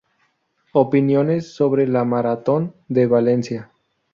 [0.73, 3.69] Opiniones sobre la Maratón de Valencia